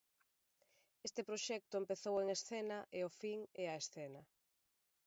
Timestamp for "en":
2.19-2.27